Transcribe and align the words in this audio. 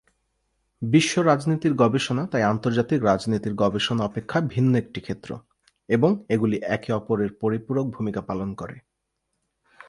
বিশ্ব 0.81 1.13
রাজনীতির 1.21 1.73
গবেষণা 1.73 2.23
তাই 2.31 2.43
আন্তর্জাতিক 2.43 2.99
রাজনীতির 3.03 3.53
গবেষণা 3.53 4.01
অপেক্ষা 4.05 4.37
ভিন্ন 4.53 4.71
একটি 4.75 4.99
ক্ষেত্র, 5.01 5.29
এবং 5.89 6.11
এগুলি 6.29 6.57
একে 6.75 6.91
অপরের 6.93 7.31
পরিপূরক 7.33 7.85
ভূমিকা 7.95 8.21
পালন 8.21 8.49
করে। 8.53 8.75